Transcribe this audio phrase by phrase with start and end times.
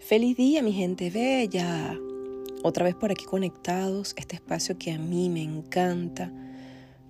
[0.00, 1.96] Feliz día, mi gente bella.
[2.64, 6.32] Otra vez por aquí conectados, este espacio que a mí me encanta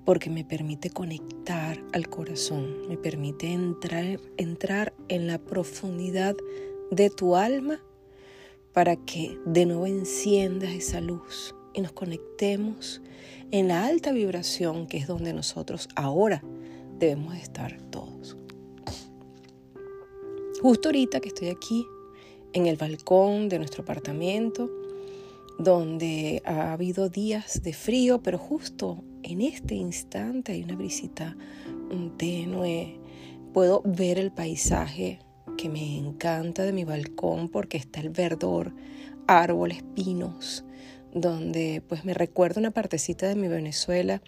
[0.04, 6.36] porque me permite conectar al corazón, me permite entrar, entrar en la profundidad
[6.90, 7.80] de tu alma
[8.74, 13.00] para que de nuevo enciendas esa luz y nos conectemos
[13.52, 16.42] en la alta vibración que es donde nosotros ahora
[16.98, 18.36] debemos estar todos.
[20.60, 21.86] Justo ahorita que estoy aquí
[22.52, 24.70] en el balcón de nuestro apartamento,
[25.58, 31.36] donde ha habido días de frío, pero justo en este instante hay una brisita
[32.16, 32.98] tenue.
[33.52, 35.20] Puedo ver el paisaje
[35.56, 38.72] que me encanta de mi balcón porque está el verdor,
[39.26, 40.64] árboles, pinos,
[41.12, 44.22] donde pues me recuerda una partecita de mi Venezuela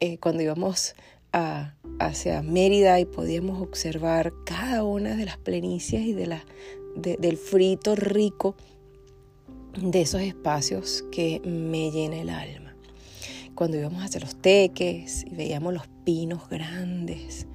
[0.00, 0.94] eh, cuando íbamos
[1.98, 6.26] hacia Mérida y podíamos observar cada una de las plenicias y de
[6.96, 8.56] del frito rico
[9.80, 12.74] de esos espacios que me llena el alma.
[13.54, 17.46] Cuando íbamos hacia los teques y veíamos los pinos grandes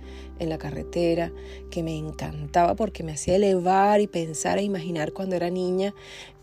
[0.42, 1.32] en la carretera,
[1.70, 5.94] que me encantaba porque me hacía elevar y pensar e imaginar cuando era niña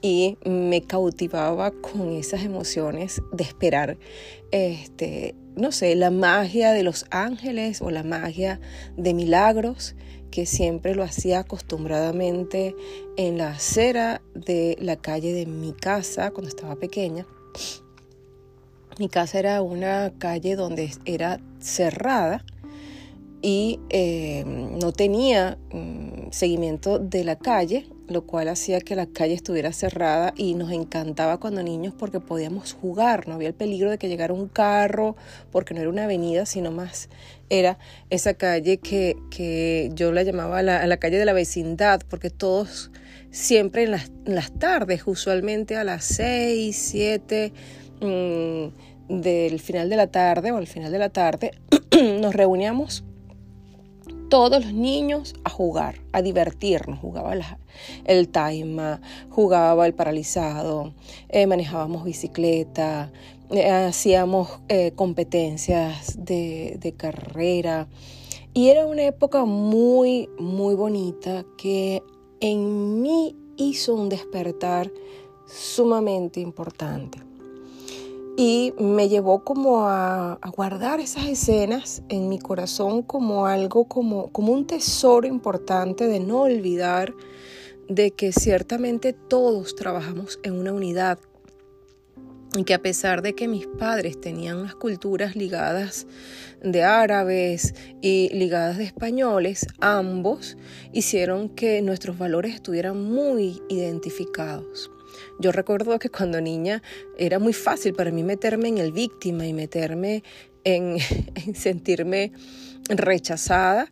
[0.00, 3.98] y me cautivaba con esas emociones de esperar,
[4.52, 8.60] este, no sé, la magia de los ángeles o la magia
[8.96, 9.96] de milagros
[10.30, 12.76] que siempre lo hacía acostumbradamente
[13.16, 17.26] en la acera de la calle de mi casa cuando estaba pequeña.
[19.00, 22.44] Mi casa era una calle donde era cerrada
[23.40, 29.34] y eh, no tenía mm, seguimiento de la calle, lo cual hacía que la calle
[29.34, 33.98] estuviera cerrada y nos encantaba cuando niños porque podíamos jugar, no había el peligro de
[33.98, 35.14] que llegara un carro,
[35.52, 37.08] porque no era una avenida, sino más
[37.48, 37.78] era
[38.10, 42.90] esa calle que, yo la llamaba la, la, calle de la vecindad, porque todos
[43.30, 47.52] siempre en las, las tardes, usualmente a las 6, 7
[48.00, 51.52] mm, del final de la tarde o al final de la tarde,
[52.20, 53.04] nos reuníamos
[54.28, 56.98] todos los niños a jugar, a divertirnos.
[56.98, 57.34] Jugaba
[58.04, 59.00] el taima,
[59.30, 60.92] jugaba el paralizado,
[61.28, 63.10] eh, manejábamos bicicleta,
[63.50, 67.88] eh, hacíamos eh, competencias de, de carrera.
[68.54, 72.02] Y era una época muy, muy bonita que
[72.40, 74.90] en mí hizo un despertar
[75.46, 77.27] sumamente importante
[78.40, 84.52] y me llevó como a, guardar esas escenas en mi corazón como algo, como, como
[84.52, 87.12] un tesoro importante de no olvidar
[87.88, 91.18] de que ciertamente todos trabajamos en una unidad
[92.56, 96.06] y que a pesar de que mis padres tenían unas culturas ligadas
[96.62, 100.56] de árabes y ligadas de españoles, ambos
[100.92, 104.92] hicieron que nuestros valores estuvieran muy identificados.
[105.38, 106.82] Yo recuerdo que cuando niña
[107.16, 110.22] era muy fácil para mí meterme en el víctima y meterme
[110.64, 110.98] en,
[111.54, 112.32] sentirme
[112.88, 113.90] rechazada,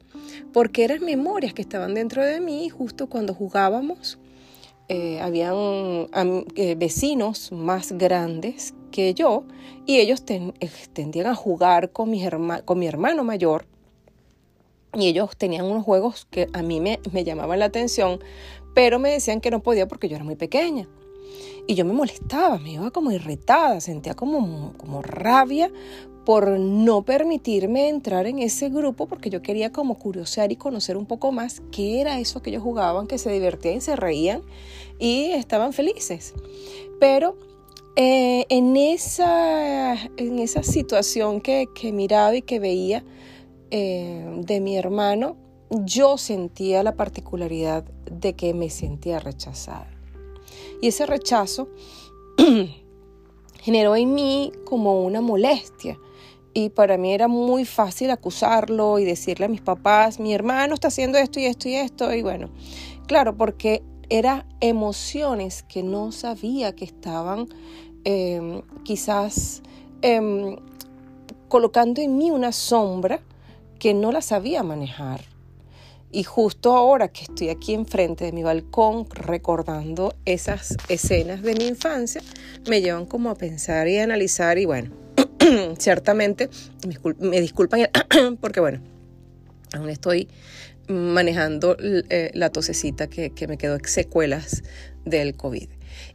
[0.53, 4.19] porque eran memorias que estaban dentro de mí justo cuando jugábamos.
[4.89, 5.57] Eh, habían
[6.77, 9.43] vecinos más grandes que yo
[9.85, 10.53] y ellos eh,
[10.93, 12.13] tendían a jugar con,
[12.65, 13.67] con mi hermano mayor
[14.95, 18.21] y ellos tenían unos juegos que a mí me llamaban la atención,
[18.75, 20.89] pero me decían que no podía porque yo era muy pequeña.
[21.67, 25.71] Y yo me molestaba, me iba como irritada, sentía como, como rabia
[26.25, 31.07] por no permitirme entrar en ese grupo porque yo quería como curiosear y conocer un
[31.07, 34.43] poco más qué era eso que ellos jugaban, que se divertían, se reían
[34.99, 36.35] y estaban felices.
[36.99, 37.37] Pero
[37.95, 43.05] eh, en, esa, en esa situación que, miraba y que veía
[43.71, 45.37] eh, de mi hermano,
[45.71, 49.96] yo sentía la particularidad de que me sentía rechazada.
[50.81, 51.69] Y ese rechazo
[53.61, 55.99] generó en mí como una molestia.
[56.55, 60.89] Y para mí era muy fácil acusarlo y decirle a mis papás, mi hermano está
[60.89, 62.15] haciendo esto y esto y esto.
[62.15, 62.49] Y bueno,
[63.07, 67.49] claro, porque eran emociones que no sabía que estaban
[68.05, 69.63] em, quizás
[70.01, 70.57] em,
[71.49, 73.21] colocando en mí una sombra
[73.79, 75.36] que no la sabía manejar.
[76.17, 81.67] Y justo ahora que estoy aquí enfrente de mi balcón recordando esas escenas de mi
[81.67, 82.23] infancia,
[82.71, 84.93] me llevan como a pensar y a analizar y bueno,
[85.79, 86.49] ciertamente
[87.19, 87.91] me disculpan
[88.41, 88.81] porque bueno,
[89.75, 90.31] aún estoy
[90.89, 94.63] manejando eh, la tosecita que, me quedó secuelas
[95.05, 95.69] del COVID.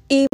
[0.10, 0.26] Y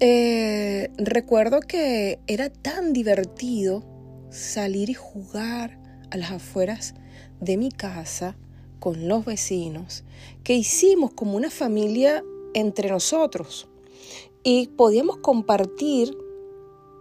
[0.00, 3.84] eh, recuerdo que era tan divertido
[4.32, 5.78] salir y jugar
[6.10, 6.94] a las afueras
[7.40, 8.34] de mi casa
[8.78, 10.04] con los vecinos,
[10.44, 12.24] que hicimos como una familia
[12.54, 13.68] entre nosotros
[14.42, 16.16] y podíamos compartir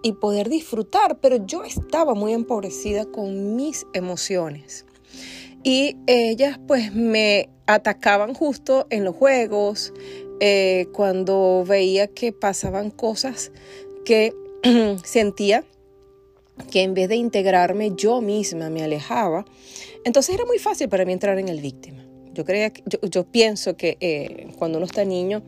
[0.04, 4.86] y poder disfrutar, pero yo estaba muy empobrecida con mis emociones.
[5.64, 9.94] Y ellas pues me atacaban justo en los juegos,
[10.40, 13.52] eh, cuando veía que pasaban cosas
[14.04, 14.34] que
[15.04, 15.64] sentía
[16.72, 19.46] que en vez de integrarme yo misma me alejaba,
[20.06, 22.06] entonces era muy fácil para mí entrar en el víctima.
[22.34, 22.72] Yo, creía,
[23.02, 25.44] yo, pienso que eh, cuando uno está niño,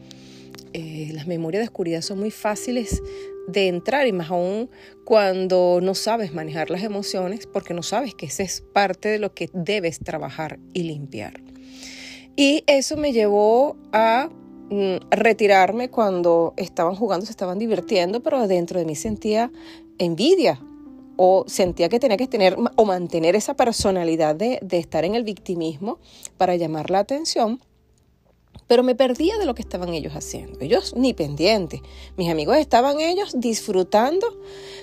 [0.74, 3.02] eh, las memorias de oscuridad son muy fáciles
[3.48, 4.70] de entrar y más aún
[5.06, 9.34] cuando no sabes manejar las emociones porque no sabes que esa es parte de lo
[9.34, 11.42] que debes trabajar y limpiar.
[12.36, 14.30] Y eso me llevó a
[14.70, 19.50] Mm, retirarme cuando estaban jugando, se estaban divirtiendo, pero dentro de mí sentía
[19.98, 20.60] envidia
[21.18, 25.24] o sentía que tenía que tener o mantener esa personalidad de, de estar en el
[25.24, 26.00] victimismo
[26.38, 27.60] para llamar la atención
[28.68, 30.60] pero me perdía de lo que estaban ellos haciendo.
[30.60, 31.82] Ellos ni pendientes.
[32.18, 34.28] Mis amigos estaban ellos disfrutando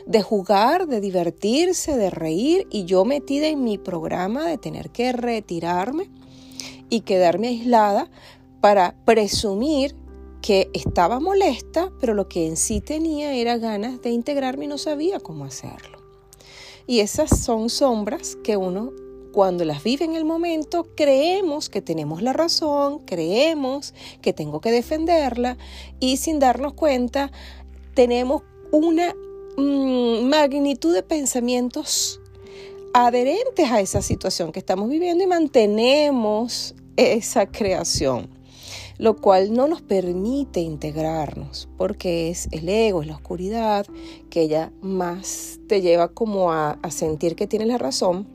[0.06, 5.12] de jugar, de divertirse, de reír y yo metida en mi programa de tener que
[5.12, 6.10] retirarme
[6.88, 8.10] y quedarme aislada
[8.60, 9.94] para presumir
[10.40, 14.78] que estaba molesta, pero lo que en sí tenía era ganas de integrarme y no
[14.78, 16.03] sabía cómo hacerlo.
[16.86, 18.92] Y esas son sombras que uno
[19.32, 23.92] cuando las vive en el momento, creemos que tenemos la razón, creemos
[24.22, 25.58] que tengo que defenderla
[25.98, 27.32] y sin darnos cuenta
[27.94, 29.12] tenemos una
[29.56, 32.20] mm, magnitud de pensamientos
[32.92, 38.33] adherentes a esa situación que estamos viviendo y mantenemos esa creación
[38.98, 43.86] lo cual no nos permite integrarnos, porque es el ego, es la oscuridad,
[44.30, 48.26] que ella más te lleva como a, sentir que tienes la razón,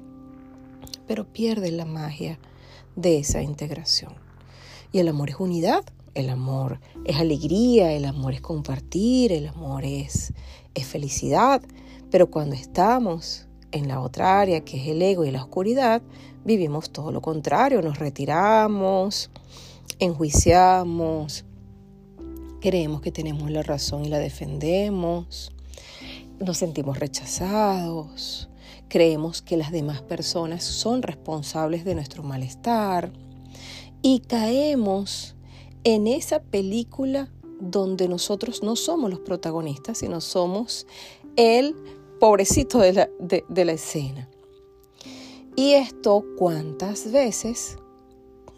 [1.07, 2.39] pero pierde la magia
[2.95, 4.13] de esa integración.
[4.91, 5.83] Y el amor es unidad,
[6.13, 10.33] el amor es alegría, el amor es compartir, el amor es,
[10.73, 11.61] es felicidad,
[12.11, 16.01] pero cuando estamos en la otra área, que es el ego y la oscuridad,
[16.44, 19.29] vivimos todo lo contrario, nos retiramos,
[20.00, 21.46] enjuiciamos,
[22.62, 25.51] creemos que tenemos la razón y la defendemos,
[26.40, 28.50] nos sentimos rechazados,
[28.88, 33.12] creemos que las demás personas son responsables de nuestro malestar
[34.01, 35.36] y caemos
[35.84, 37.30] en esa película
[37.60, 40.88] donde nosotros no somos los protagonistas, sino somos
[41.36, 41.75] el
[42.19, 44.30] pobrecito de la, de la escena.
[45.56, 47.78] Y esto cuántas veces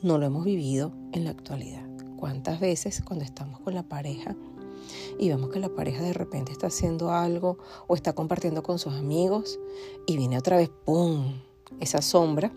[0.01, 1.85] no lo hemos vivido en la actualidad.
[2.17, 4.35] ¿Cuántas veces cuando estamos con la pareja
[5.19, 7.57] y vemos que la pareja de repente está haciendo algo
[7.87, 9.59] o está compartiendo con sus amigos
[10.05, 11.33] y viene otra vez, ¡pum!,
[11.79, 12.51] esa sombra,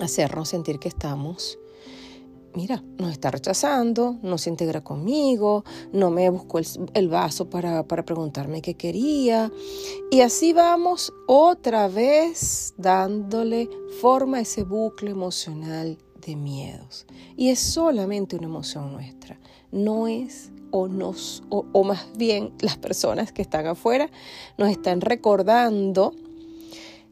[0.00, 1.58] hacernos sentir que estamos
[2.56, 5.62] mira, nos está rechazando, no se integra conmigo,
[5.92, 9.52] no me buscó el, vaso para, para, preguntarme qué quería.
[10.10, 13.68] Y así vamos otra vez dándole
[14.00, 17.06] forma a ese bucle emocional de miedos.
[17.36, 19.38] Y es solamente una emoción nuestra.
[19.72, 24.10] No es o nos, o, más bien las personas que están afuera
[24.58, 26.14] nos están recordando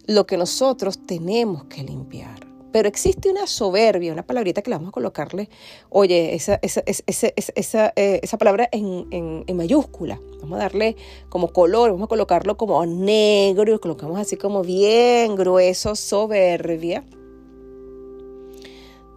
[0.06, 2.46] lo que nosotros tenemos que limpiar.
[2.72, 5.48] Pero existe una soberbia, una palabrita que le vamos a colocarle,
[5.90, 10.20] oye, esa, esa, esa, esa, eh, palabra en, en, en, mayúscula.
[10.40, 10.96] Vamos a darle
[11.28, 17.04] como color, vamos a colocarlo como negro, y colocamos así como bien grueso, soberbia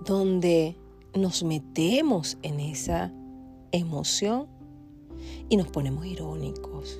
[0.07, 0.77] donde
[1.13, 3.11] nos metemos en esa
[3.73, 4.47] emoción
[5.49, 6.97] y nos ponemos irónicos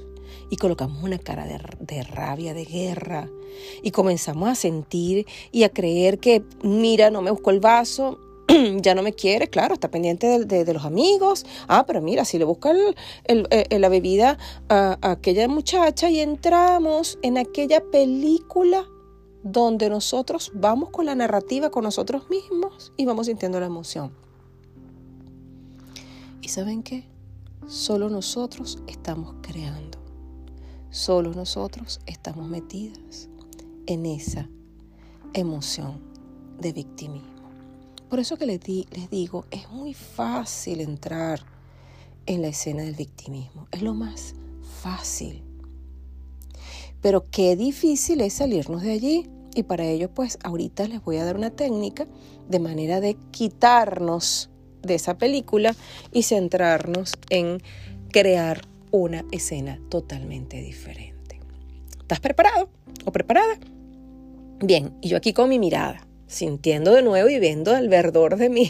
[0.49, 3.29] y colocamos una cara de, rabia, de guerra
[3.81, 8.19] y comenzamos a sentir y a creer que, mira, no me buscó el vaso,
[8.81, 11.45] ya no me quiere, claro, está pendiente de, los amigos.
[11.69, 14.37] Ah, pero mira, si le busca el, la bebida
[14.67, 18.85] a, a, aquella muchacha y entramos en aquella película
[19.51, 24.11] donde nosotros vamos con la narrativa con nosotros mismos y vamos sintiendo la emoción.
[26.41, 27.05] ¿Y saben qué?
[27.67, 29.99] Solo nosotros estamos creando.
[30.89, 33.29] Solo nosotros estamos metidas
[33.85, 34.49] en esa
[35.33, 36.01] emoción
[36.59, 37.27] de victimismo.
[38.09, 41.41] Por eso que les, les digo, es muy fácil entrar
[42.25, 43.67] en la escena del victimismo.
[43.71, 44.35] Es lo más
[44.81, 45.43] fácil.
[47.01, 49.29] Pero qué difícil es salirnos de allí.
[49.57, 52.05] Y para ello, pues ahorita les voy a dar una técnica
[52.47, 54.51] de manera de quitarnos
[54.83, 55.75] de esa película
[56.11, 57.63] y centrarnos en
[58.11, 58.61] crear
[58.91, 61.39] una escena totalmente diferente.
[61.99, 62.69] ¿Estás preparado
[63.05, 63.57] o preparada?
[64.59, 66.05] Bien, y yo aquí con mi mirada.
[66.27, 68.69] sintiendo de nuevo y viendo el verdor de mi,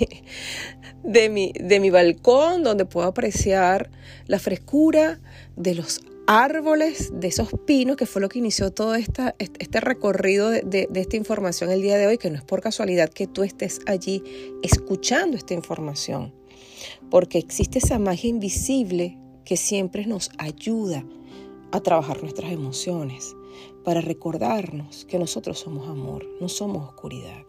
[1.04, 3.90] de mi, de mi balcón, donde puedo apreciar
[4.28, 5.20] la frescura
[5.58, 10.62] de los árboles, de esos pinos, que fue lo que inició todo este recorrido de,
[10.62, 13.80] de, esta información el día de hoy, que no es por casualidad que tú estés
[13.88, 14.24] allí
[14.62, 16.34] escuchando esta información,
[17.10, 21.06] porque existe esa magia invisible que siempre nos ayuda
[21.72, 23.36] a trabajar nuestras emociones,
[23.88, 27.44] para recordarnos que nosotros somos amor, no somos oscuridad.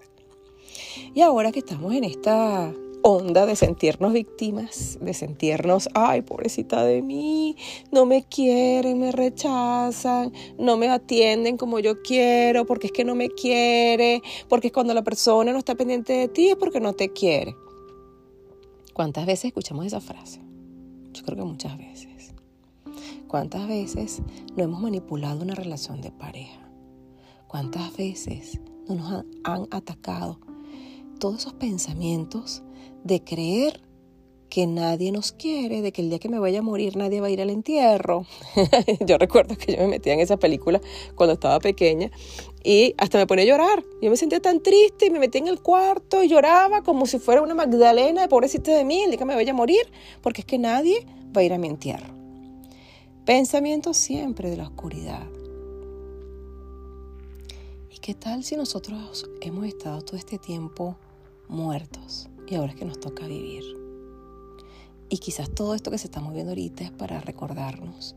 [1.12, 7.02] Y ahora que estamos en esta onda de sentirnos víctimas, de sentirnos, ay, pobrecita de
[7.02, 7.56] mí,
[7.92, 13.14] no me quieren, me rechazan, no me atienden como yo quiero, porque es que no
[13.14, 16.92] me quiere, porque es cuando la persona no está pendiente de ti es porque no
[16.92, 17.54] te quiere.
[18.92, 20.40] ¿Cuántas veces escuchamos esa frase?
[21.12, 22.34] Yo creo que muchas veces.
[23.28, 24.22] ¿Cuántas veces
[24.56, 26.68] no hemos manipulado una relación de pareja?
[27.46, 30.40] ¿Cuántas veces no nos han atacado
[31.18, 32.62] todos esos pensamientos
[33.04, 33.88] de creer
[34.48, 37.26] que nadie nos quiere, de que el día que me vaya a morir nadie va
[37.26, 38.24] a ir al entierro.
[39.06, 40.80] yo recuerdo que yo me metía en esa película
[41.14, 42.10] cuando estaba pequeña
[42.64, 43.84] y hasta me ponía a llorar.
[44.00, 47.18] Yo me sentía tan triste y me metía en el cuarto y lloraba como si
[47.18, 49.86] fuera una Magdalena de pobrecita de mí, el día que me vaya a morir,
[50.22, 52.14] porque es que nadie va a ir a mi entierro.
[53.24, 55.26] Pensamiento siempre de la oscuridad.
[57.90, 60.96] ¿Y qué tal si nosotros hemos estado todo este tiempo
[61.48, 63.64] muertos y ahora es que nos toca vivir.
[65.10, 68.14] Y quizás todo esto que se está moviendo ahorita es para recordarnos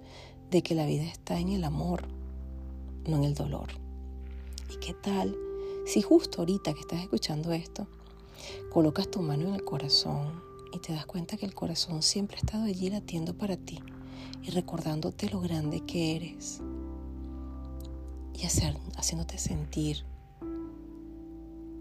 [0.50, 2.08] de que la vida está en el amor,
[3.08, 3.70] no en el dolor.
[4.74, 5.36] ¿Y qué tal
[5.86, 7.88] si justo ahorita que estás escuchando esto,
[8.72, 10.42] colocas tu mano en el corazón
[10.74, 13.80] y te das cuenta que el corazón siempre ha estado allí latiendo para ti
[14.44, 16.62] y recordándote lo grande que eres
[18.34, 20.06] y hacer, haciéndote sentir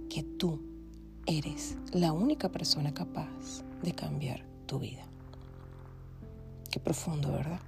[0.09, 0.70] que tú
[1.31, 5.07] eres la única persona capaz de cambiar tu vida.
[6.73, 7.61] Qué profundo, ¿verdad?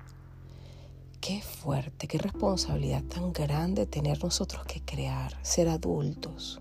[1.20, 6.60] Qué fuerte, qué responsabilidad tan grande tener nosotros que crear, ser adultos.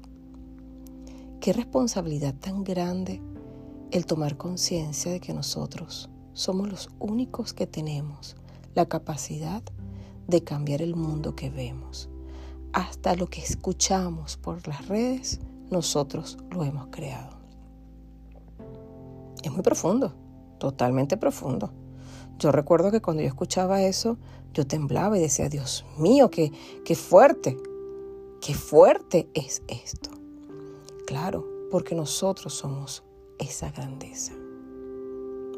[1.40, 3.20] Qué responsabilidad tan grande
[3.90, 8.36] el tomar conciencia de que nosotros somos los únicos que tenemos
[8.76, 9.64] la capacidad
[10.28, 12.10] de cambiar el mundo que vemos.
[12.74, 15.40] Hasta lo que escuchamos por las redes
[15.72, 17.38] nosotros lo hemos creado.
[19.44, 20.14] Es muy profundo,
[20.60, 21.74] totalmente profundo.
[22.38, 24.18] Yo recuerdo que cuando yo escuchaba eso,
[24.54, 26.52] yo temblaba y decía, Dios mío, qué,
[26.86, 27.58] qué fuerte,
[28.42, 30.12] qué fuerte es esto.
[31.08, 33.04] Claro, porque nosotros somos
[33.40, 34.34] esa grandeza.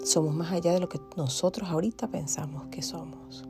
[0.03, 3.46] Somos más allá de lo que nosotros ahorita pensamos que somos.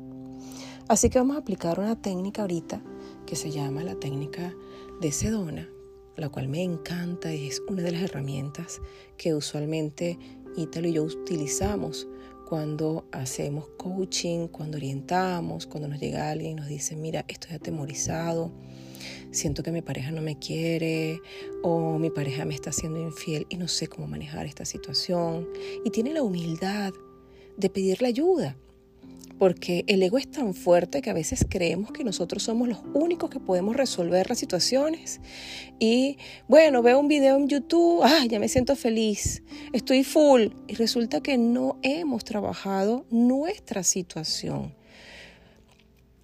[0.88, 2.82] Así que vamos a aplicar una técnica ahorita
[3.25, 4.53] que se llama la técnica
[5.01, 5.67] de Sedona,
[6.15, 8.82] la cual me encanta y es una de las herramientas
[9.17, 10.17] que usualmente
[10.55, 12.08] Ítalo y yo utilizamos
[12.46, 18.51] cuando hacemos coaching, cuando orientamos, cuando nos llega alguien y nos dice, mira, estoy atemorizado,
[19.32, 21.20] siento que mi pareja no me quiere
[21.63, 25.48] o mi pareja me está haciendo infiel y no sé cómo manejar esta situación.
[25.84, 26.93] Y tiene la humildad
[27.58, 28.55] de pedirle ayuda
[29.43, 33.29] porque el ego es tan fuerte que a veces creemos que nosotros somos los únicos
[33.29, 35.19] que podemos resolver las situaciones.
[35.79, 36.17] Y
[36.48, 39.43] bueno, veo un video en YouTube, ah, ya me siento feliz,
[39.74, 40.48] estoy full.
[40.67, 44.74] Y resulta que no hemos trabajado nuestra situación.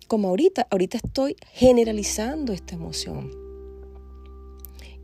[0.08, 3.32] Como ahorita, ahorita estoy generalizando esta emoción.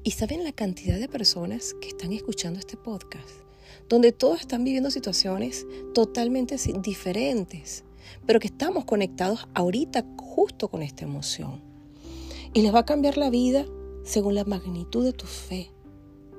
[0.04, 3.45] Y saben la cantidad de personas que están escuchando este podcast,
[3.90, 7.86] donde todos están viviendo situaciones totalmente diferentes
[8.26, 11.62] pero que estamos conectados ahorita justo con esta emoción.
[12.54, 13.66] Y les va a cambiar la vida
[14.04, 15.72] según la magnitud de tu fe,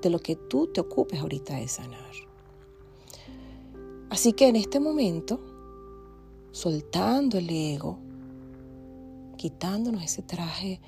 [0.03, 2.01] de lo que tú te ocupes ahorita de sanar.
[4.11, 5.41] Así que en este momento,
[6.53, 7.99] soltando el ego,
[9.37, 10.81] quitándonos ese traje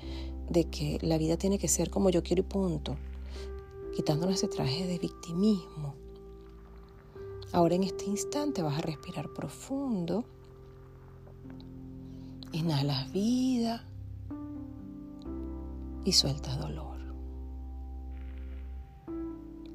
[0.49, 2.97] de que la vida tiene que ser como yo quiero y punto,
[3.95, 5.93] quitándonos ese traje de victimismo.
[7.51, 10.25] Ahora en este instante vas a respirar profundo
[12.51, 13.83] Inhalas vida
[16.03, 16.97] y sueltas dolor.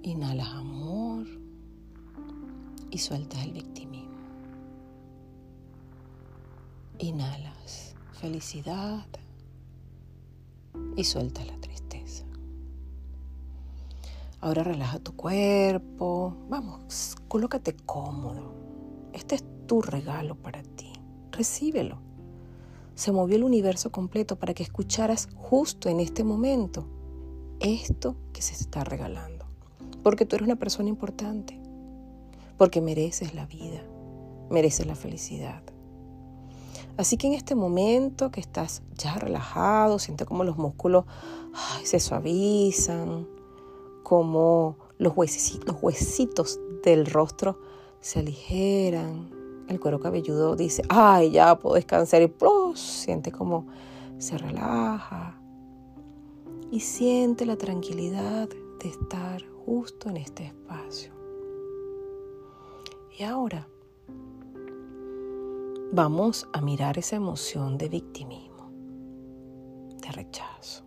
[0.02, 1.26] Inhalas amor
[2.90, 4.10] y sueltas el victimismo.
[6.98, 9.06] Inhalas felicidad
[10.96, 11.63] y sueltas la.
[14.44, 16.36] Ahora relaja tu cuerpo.
[16.48, 18.52] Vamos, colócate cómodo.
[19.12, 20.92] Este es tu regalo para ti.
[21.32, 22.04] Recíbelo
[22.94, 26.86] se movió el universo completo para que escucharas justo en este momento
[27.60, 29.46] esto que se está regalando.
[30.02, 31.60] Porque tú eres una persona importante.
[32.56, 33.82] Porque mereces la vida.
[34.50, 35.62] Mereces la felicidad.
[36.96, 41.04] Así que en este momento que estás ya relajado, siente como los músculos
[41.82, 43.26] se suavizan,
[44.04, 47.58] como los huesitos, del rostro
[48.00, 49.30] se aligeran,
[49.68, 53.66] el cuero cabelludo dice, ay, ya puedo descansar y plus, siente como
[54.18, 55.40] se relaja
[56.70, 61.12] y siente la tranquilidad de estar justo en este espacio.
[63.18, 63.66] Y ahora
[65.92, 68.70] vamos a mirar esa emoción de victimismo,
[70.02, 70.84] de rechazo.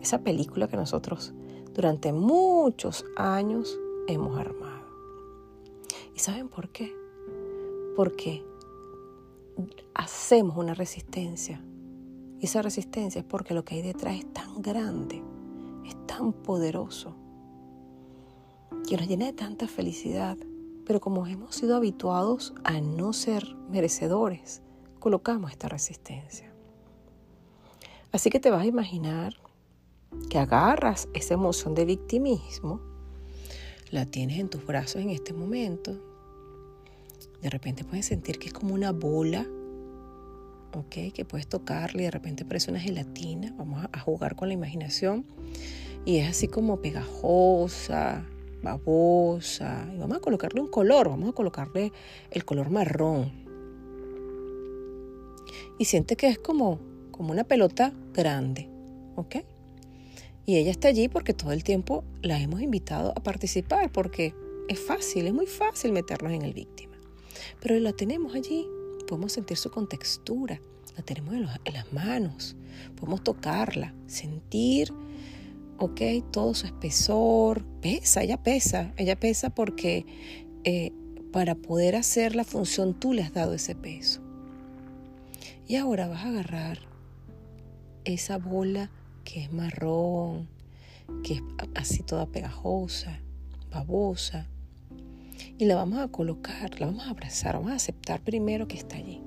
[0.00, 1.34] Esa película que nosotros
[1.74, 4.80] durante muchos años hemos armado.
[6.14, 6.94] ¿Y saben por qué?
[7.96, 8.44] Porque
[9.94, 11.62] hacemos una resistencia.
[12.40, 15.22] Y esa resistencia es porque lo que hay detrás es tan grande,
[15.86, 17.14] es tan poderoso,
[18.88, 20.36] que nos llena de tanta felicidad.
[20.86, 24.62] Pero como hemos sido habituados a no ser merecedores,
[24.98, 26.52] colocamos esta resistencia.
[28.12, 29.34] Así que te vas a imaginar
[30.28, 32.80] que agarras esa emoción de victimismo,
[33.90, 35.98] la tienes en tus brazos en este momento,
[37.42, 39.46] de repente puedes sentir que es como una bola,
[40.74, 41.12] ¿ok?
[41.14, 43.54] Que puedes tocarle y de repente parece una gelatina.
[43.56, 45.24] Vamos a jugar con la imaginación.
[46.04, 48.26] Y es así como pegajosa,
[48.62, 49.90] babosa.
[49.94, 51.92] Y vamos a colocarle un color, vamos a colocarle
[52.30, 53.32] el color marrón.
[55.78, 56.78] Y siente que es como,
[57.10, 58.68] como una pelota grande,
[59.16, 59.36] ¿ok?
[60.50, 64.34] Y ella está allí porque todo el tiempo la hemos invitado a participar, porque
[64.68, 66.96] es fácil, es muy fácil meternos en el víctima.
[67.60, 68.66] Pero la tenemos allí,
[69.06, 70.60] podemos sentir su contextura,
[70.96, 72.56] la tenemos en, las manos,
[72.96, 74.92] podemos tocarla, sentir,
[75.78, 76.00] ok,
[76.32, 80.04] todo su espesor, pesa, ella pesa, ella pesa porque
[80.64, 80.90] eh,
[81.30, 84.20] para poder hacer la función tú le has dado ese peso.
[85.68, 86.80] Y ahora vas a agarrar
[88.04, 88.90] esa bola
[89.30, 90.48] que es marrón,
[91.22, 91.42] que es
[91.76, 93.20] así toda pegajosa,
[93.70, 94.48] babosa,
[95.56, 98.96] y la vamos a colocar, la vamos a abrazar, vamos a aceptar primero que está
[98.96, 99.22] allí.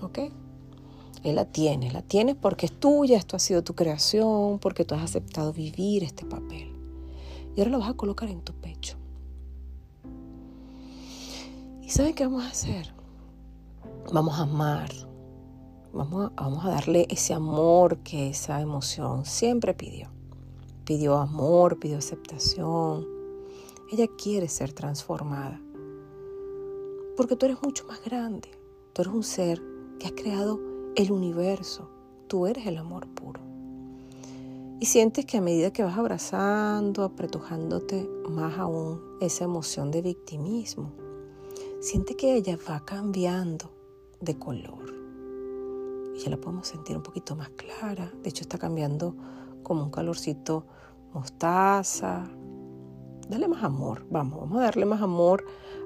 [0.00, 0.18] ¿Ok?
[1.22, 4.94] Él la tiene, la tienes porque es tuya, esto ha sido tu creación, porque tú
[4.94, 6.72] has aceptado vivir este papel.
[7.54, 8.96] Y ahora lo vas a colocar en tu pecho.
[11.82, 12.94] ¿Y saben qué vamos a hacer?
[14.10, 15.09] Vamos a amar.
[15.92, 20.08] Vamos a, vamos a darle ese amor que esa emoción siempre pidió.
[20.84, 23.06] Pidió amor, pidió aceptación,
[23.90, 25.60] ella quiere ser transformada.
[27.16, 28.48] Porque tú eres mucho más grande.
[28.92, 29.60] Tú eres un ser
[29.98, 30.60] que has creado
[30.94, 31.90] el universo.
[32.28, 33.40] Tú eres el amor puro.
[34.78, 40.92] Y sientes que a medida que vas abrazando, apretujándote más aún esa emoción de victimismo,
[41.80, 43.70] siente que ella va cambiando
[44.20, 44.99] de color.
[46.22, 48.12] Ya la podemos sentir un poquito más clara.
[48.22, 49.16] De hecho, está cambiando
[49.62, 50.66] como un calorcito
[51.12, 52.28] mostaza,
[53.28, 55.44] dale más amor, vamos, vamos a darle más amor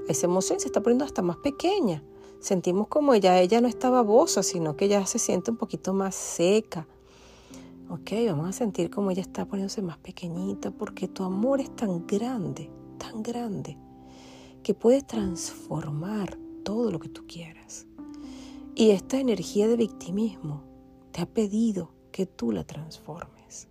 [0.08, 2.02] a esa emoción, se está poniendo hasta más pequeña.
[2.40, 6.14] Sentimos como ella, ella no está babosa, sino que ella se siente un poquito más
[6.14, 6.86] seca.
[7.88, 12.06] Ok, vamos a sentir como ella está poniéndose más pequeñita, porque tu amor es tan
[12.06, 13.78] grande, tan grande,
[14.62, 17.86] que puedes transformar todo lo que tú quieras.
[18.74, 20.62] Y esta energía de victimismo
[21.12, 23.68] te ha pedido que tú la transformes.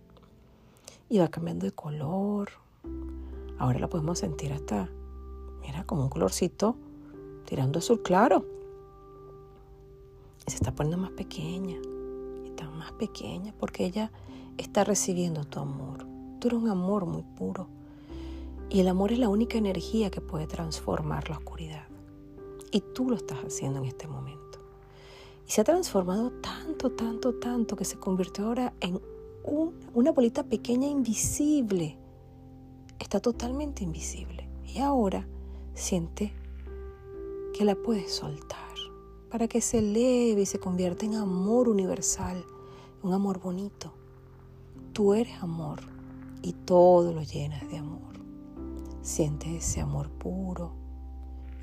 [1.08, 2.50] Y va cambiando de color,
[3.58, 4.88] Ahora la podemos sentir hasta,
[5.60, 6.76] mira, como un colorcito
[7.46, 8.44] tirando azul claro.
[10.46, 11.78] Y se está poniendo más pequeña.
[12.44, 14.10] Está más pequeña porque ella
[14.58, 16.04] está recibiendo tu amor.
[16.40, 17.68] Tú eres un amor muy puro.
[18.68, 21.86] Y el amor es la única energía que puede transformar la oscuridad.
[22.72, 24.43] Y tú lo estás haciendo en este momento.
[25.46, 29.00] Y se ha transformado tanto, tanto, tanto que se convirtió ahora en
[29.92, 31.98] una bolita pequeña invisible
[32.98, 34.48] está totalmente invisible.
[34.66, 35.26] Y ahora
[35.74, 36.32] siente
[37.52, 38.58] que la puedes soltar
[39.30, 42.44] para que se eleve y se convierta en amor universal,
[43.02, 43.92] un amor bonito.
[44.92, 45.80] Tú eres amor
[46.42, 48.14] y todo lo llenas de amor.
[49.02, 50.72] Siente ese amor puro,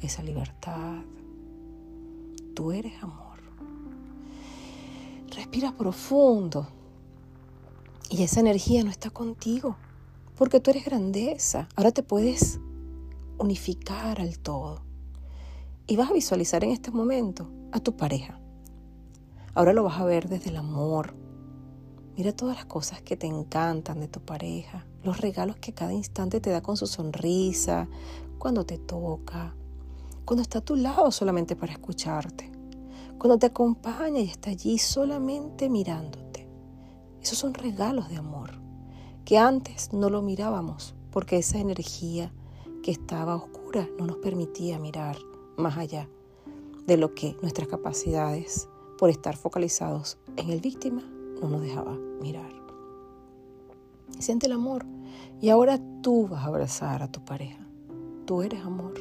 [0.02, 1.02] esa libertad.
[2.54, 3.31] Tú eres amor.
[5.32, 6.68] Respira profundo
[8.10, 9.78] y esa energía no está contigo
[10.36, 11.70] porque tú eres grandeza.
[11.76, 12.60] Ahora te puedes
[13.38, 14.82] unificar al todo.
[15.88, 18.40] Y vas a visualizar en este momento a tu pareja.
[19.54, 21.16] Ahora lo vas a ver desde el amor.
[22.18, 26.42] Mira todas las cosas que te encantan de tu pareja, los regalos que cada instante
[26.42, 27.88] te da con su sonrisa,
[28.38, 29.56] cuando te toca,
[30.26, 32.51] cuando está a tu lado solamente para escucharte,
[33.22, 36.50] cuando te acompaña y está allí solamente mirándote.
[37.22, 38.50] Esos son regalos de amor
[39.26, 42.34] que antes no lo mirábamos porque esa energía
[42.82, 45.18] que estaba oscura no nos permitía mirar
[45.56, 46.10] más allá
[46.88, 51.04] de lo que nuestras capacidades por estar focalizados en el víctima
[51.40, 52.52] no nos dejaba mirar.
[54.18, 54.84] Siente el amor
[55.40, 57.64] y ahora tú vas a abrazar a tu pareja.
[58.26, 58.96] Tú eres amor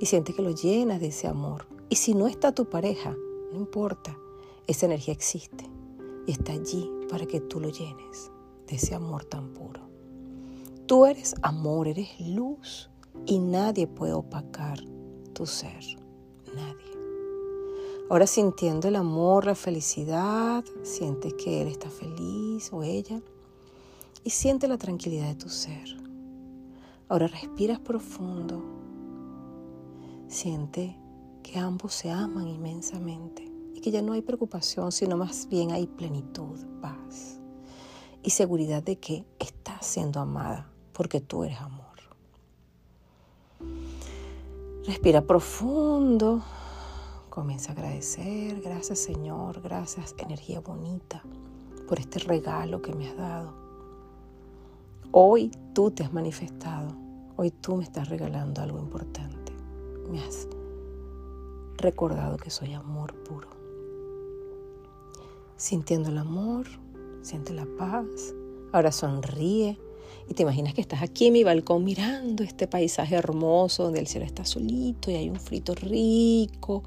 [0.00, 1.71] y siente que lo llenas de ese amor.
[1.92, 3.14] Y si no está tu pareja,
[3.52, 4.16] no importa,
[4.66, 5.68] esa energía existe
[6.26, 8.30] y está allí para que tú lo llenes
[8.66, 9.82] de ese amor tan puro.
[10.86, 12.88] Tú eres amor, eres luz
[13.26, 14.78] y nadie puede opacar
[15.34, 15.84] tu ser,
[16.56, 16.96] nadie.
[18.08, 23.20] Ahora sintiendo el amor, la felicidad, sientes que él está feliz o ella
[24.24, 25.94] y siente la tranquilidad de tu ser.
[27.10, 28.62] Ahora respiras profundo,
[30.26, 30.96] siente
[31.42, 35.86] que ambos se aman inmensamente y que ya no hay preocupación, sino más bien hay
[35.86, 37.40] plenitud, paz
[38.22, 41.82] y seguridad de que estás siendo amada porque tú eres amor.
[44.84, 46.42] Respira profundo.
[47.30, 48.60] Comienza a agradecer.
[48.60, 49.62] Gracias Señor.
[49.62, 51.22] Gracias energía bonita
[51.88, 53.52] por este regalo que me has dado.
[55.12, 56.94] Hoy tú te has manifestado.
[57.36, 59.52] Hoy tú me estás regalando algo importante.
[60.10, 60.48] Me has
[61.76, 63.48] recordado que soy amor puro.
[65.56, 66.66] Sintiendo el amor,
[67.22, 68.34] siente la paz.
[68.72, 69.78] Ahora sonríe
[70.28, 74.06] y te imaginas que estás aquí en mi balcón mirando este paisaje hermoso donde el
[74.06, 76.82] cielo está solito y hay un frito rico,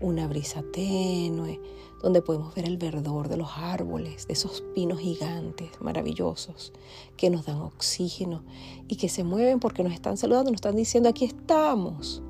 [0.00, 1.60] una brisa tenue,
[2.02, 6.72] donde podemos ver el verdor de los árboles, de esos pinos gigantes maravillosos
[7.16, 8.42] que nos dan oxígeno
[8.86, 12.22] y que se mueven porque nos están saludando, nos están diciendo aquí estamos.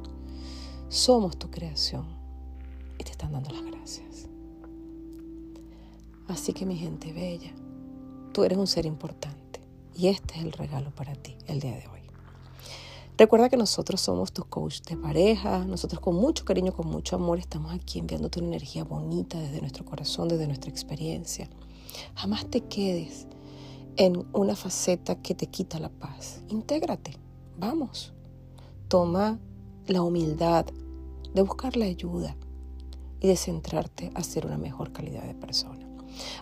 [0.88, 2.06] Somos tu creación
[2.98, 4.26] y te están dando las gracias.
[6.28, 7.52] Así que mi gente bella,
[8.32, 9.60] tú eres un ser importante
[9.94, 12.00] y este es el regalo para ti el día de hoy.
[13.18, 17.38] Recuerda que nosotros somos tus coach de pareja, nosotros con mucho cariño, con mucho amor
[17.38, 21.50] estamos aquí enviándote una energía bonita desde nuestro corazón, desde nuestra experiencia.
[22.14, 23.26] Jamás te quedes
[23.96, 26.40] en una faceta que te quita la paz.
[26.48, 27.18] Intégrate,
[27.58, 28.14] vamos.
[28.88, 29.38] Toma
[29.88, 30.66] la humildad
[31.34, 32.36] de buscar la ayuda
[33.20, 35.88] y de centrarte a ser una mejor calidad de persona.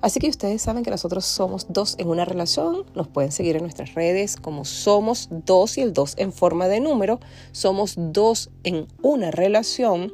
[0.00, 2.84] Así que ustedes saben que nosotros somos dos en una relación.
[2.94, 6.80] Nos pueden seguir en nuestras redes como somos dos y el dos en forma de
[6.80, 7.20] número.
[7.52, 10.12] Somos dos en una relación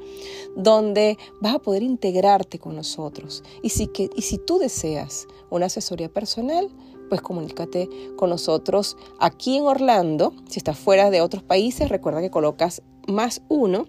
[0.57, 3.43] donde vas a poder integrarte con nosotros.
[3.63, 6.69] Y si, que, y si tú deseas una asesoría personal,
[7.13, 10.33] pues comunícate con nosotros aquí en Orlando.
[10.49, 13.87] Si estás fuera de otros países, recuerda que colocas más uno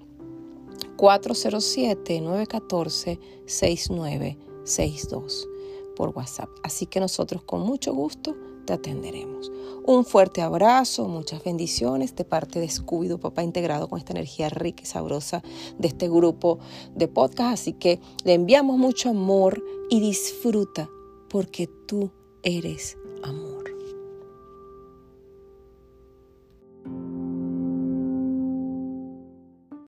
[0.98, 5.48] 407 914 6962
[5.96, 6.50] por WhatsApp.
[6.64, 9.50] Así que nosotros con mucho gusto te atenderemos.
[9.86, 14.84] Un fuerte abrazo, muchas bendiciones de parte de Scooby Papá integrado con esta energía rica
[14.84, 15.42] y sabrosa
[15.78, 16.60] de este grupo
[16.94, 17.54] de podcast.
[17.54, 20.90] Así que le enviamos mucho amor y disfruta
[21.30, 22.12] porque tú
[22.44, 22.98] eres